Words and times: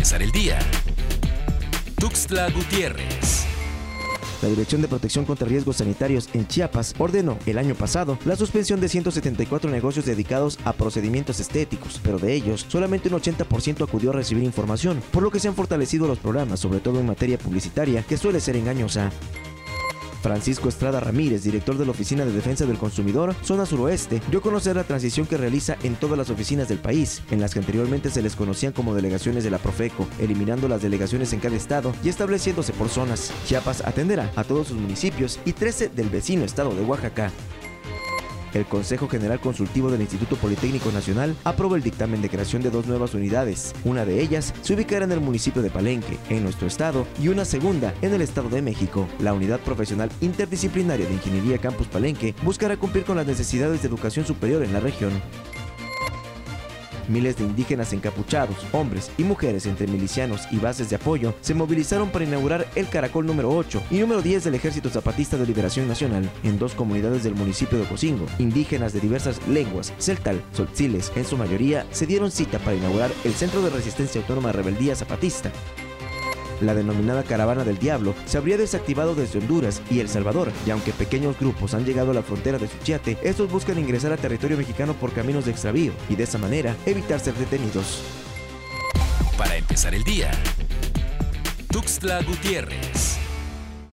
empezar 0.00 0.22
el 0.22 0.32
día. 0.32 0.58
Tuxtla 1.96 2.48
Gutiérrez. 2.48 3.44
La 4.40 4.48
Dirección 4.48 4.80
de 4.80 4.88
Protección 4.88 5.26
contra 5.26 5.46
Riesgos 5.46 5.76
Sanitarios 5.76 6.30
en 6.32 6.48
Chiapas 6.48 6.94
ordenó 6.96 7.36
el 7.44 7.58
año 7.58 7.74
pasado 7.74 8.18
la 8.24 8.34
suspensión 8.34 8.80
de 8.80 8.88
174 8.88 9.70
negocios 9.70 10.06
dedicados 10.06 10.58
a 10.64 10.72
procedimientos 10.72 11.38
estéticos, 11.38 12.00
pero 12.02 12.18
de 12.18 12.32
ellos 12.32 12.64
solamente 12.66 13.10
un 13.10 13.20
80% 13.20 13.86
acudió 13.86 14.08
a 14.08 14.14
recibir 14.14 14.42
información, 14.42 15.02
por 15.10 15.22
lo 15.22 15.30
que 15.30 15.38
se 15.38 15.48
han 15.48 15.54
fortalecido 15.54 16.08
los 16.08 16.18
programas, 16.18 16.60
sobre 16.60 16.80
todo 16.80 16.98
en 16.98 17.04
materia 17.04 17.36
publicitaria, 17.36 18.02
que 18.02 18.16
suele 18.16 18.40
ser 18.40 18.56
engañosa. 18.56 19.10
Francisco 20.22 20.68
Estrada 20.68 21.00
Ramírez, 21.00 21.42
director 21.42 21.78
de 21.78 21.84
la 21.84 21.92
Oficina 21.92 22.24
de 22.24 22.32
Defensa 22.32 22.66
del 22.66 22.78
Consumidor, 22.78 23.34
zona 23.42 23.66
suroeste, 23.66 24.20
dio 24.30 24.40
a 24.40 24.42
conocer 24.42 24.76
la 24.76 24.84
transición 24.84 25.26
que 25.26 25.36
realiza 25.36 25.76
en 25.82 25.96
todas 25.96 26.18
las 26.18 26.30
oficinas 26.30 26.68
del 26.68 26.78
país, 26.78 27.22
en 27.30 27.40
las 27.40 27.52
que 27.52 27.60
anteriormente 27.60 28.10
se 28.10 28.22
les 28.22 28.36
conocían 28.36 28.72
como 28.72 28.94
delegaciones 28.94 29.44
de 29.44 29.50
la 29.50 29.58
Profeco, 29.58 30.06
eliminando 30.18 30.68
las 30.68 30.82
delegaciones 30.82 31.32
en 31.32 31.40
cada 31.40 31.56
estado 31.56 31.92
y 32.02 32.08
estableciéndose 32.08 32.72
por 32.72 32.88
zonas. 32.88 33.32
Chiapas 33.46 33.82
atenderá 33.86 34.30
a 34.36 34.44
todos 34.44 34.68
sus 34.68 34.78
municipios 34.78 35.38
y 35.44 35.52
13 35.52 35.88
del 35.88 36.08
vecino 36.08 36.44
estado 36.44 36.74
de 36.74 36.82
Oaxaca. 36.82 37.30
El 38.54 38.66
Consejo 38.66 39.08
General 39.08 39.40
Consultivo 39.40 39.90
del 39.90 40.00
Instituto 40.00 40.36
Politécnico 40.36 40.90
Nacional 40.90 41.36
aprobó 41.44 41.76
el 41.76 41.82
dictamen 41.82 42.22
de 42.22 42.28
creación 42.28 42.62
de 42.62 42.70
dos 42.70 42.86
nuevas 42.86 43.14
unidades. 43.14 43.74
Una 43.84 44.04
de 44.04 44.20
ellas 44.20 44.52
se 44.62 44.74
ubicará 44.74 45.04
en 45.04 45.12
el 45.12 45.20
municipio 45.20 45.62
de 45.62 45.70
Palenque, 45.70 46.18
en 46.28 46.42
nuestro 46.42 46.66
estado, 46.66 47.06
y 47.20 47.28
una 47.28 47.44
segunda 47.44 47.94
en 48.02 48.14
el 48.14 48.22
Estado 48.22 48.48
de 48.48 48.62
México. 48.62 49.08
La 49.20 49.32
Unidad 49.32 49.60
Profesional 49.60 50.10
Interdisciplinaria 50.20 51.06
de 51.06 51.14
Ingeniería 51.14 51.58
Campus 51.58 51.86
Palenque 51.86 52.34
buscará 52.42 52.76
cumplir 52.76 53.04
con 53.04 53.16
las 53.16 53.26
necesidades 53.26 53.82
de 53.82 53.88
educación 53.88 54.26
superior 54.26 54.62
en 54.62 54.72
la 54.72 54.80
región. 54.80 55.12
Miles 57.10 57.36
de 57.36 57.44
indígenas 57.44 57.92
encapuchados, 57.92 58.56
hombres 58.72 59.10
y 59.18 59.24
mujeres 59.24 59.66
entre 59.66 59.88
milicianos 59.88 60.46
y 60.52 60.58
bases 60.58 60.88
de 60.88 60.96
apoyo 60.96 61.34
se 61.40 61.54
movilizaron 61.54 62.10
para 62.10 62.24
inaugurar 62.24 62.66
el 62.76 62.88
Caracol 62.88 63.26
número 63.26 63.50
8 63.50 63.82
y 63.90 63.98
número 63.98 64.22
10 64.22 64.44
del 64.44 64.54
Ejército 64.54 64.88
Zapatista 64.88 65.36
de 65.36 65.46
Liberación 65.46 65.88
Nacional 65.88 66.30
en 66.44 66.58
dos 66.58 66.74
comunidades 66.74 67.24
del 67.24 67.34
municipio 67.34 67.78
de 67.78 67.84
Ocosingo. 67.84 68.26
Indígenas 68.38 68.92
de 68.92 69.00
diversas 69.00 69.46
lenguas, 69.48 69.92
celtal, 69.98 70.40
soltziles, 70.52 71.10
en 71.16 71.24
su 71.24 71.36
mayoría, 71.36 71.84
se 71.90 72.06
dieron 72.06 72.30
cita 72.30 72.58
para 72.60 72.76
inaugurar 72.76 73.10
el 73.24 73.34
Centro 73.34 73.60
de 73.60 73.70
Resistencia 73.70 74.20
Autónoma 74.20 74.52
Rebeldía 74.52 74.94
Zapatista. 74.94 75.50
La 76.60 76.74
denominada 76.74 77.22
Caravana 77.22 77.64
del 77.64 77.78
Diablo 77.78 78.14
se 78.26 78.38
habría 78.38 78.56
desactivado 78.56 79.14
desde 79.14 79.38
Honduras 79.38 79.80
y 79.90 80.00
El 80.00 80.08
Salvador, 80.08 80.52
y 80.66 80.70
aunque 80.70 80.92
pequeños 80.92 81.38
grupos 81.38 81.74
han 81.74 81.84
llegado 81.84 82.10
a 82.10 82.14
la 82.14 82.22
frontera 82.22 82.58
de 82.58 82.68
Suchiate, 82.68 83.18
estos 83.22 83.50
buscan 83.50 83.78
ingresar 83.78 84.12
a 84.12 84.16
territorio 84.16 84.56
mexicano 84.56 84.94
por 84.94 85.12
caminos 85.12 85.44
de 85.44 85.52
extravío 85.52 85.92
y 86.08 86.16
de 86.16 86.24
esa 86.24 86.38
manera 86.38 86.76
evitar 86.86 87.20
ser 87.20 87.34
detenidos. 87.34 88.02
Para 89.38 89.56
empezar 89.56 89.94
el 89.94 90.04
día. 90.04 90.30
Tuxtla 91.70 92.22
Gutiérrez. 92.22 93.19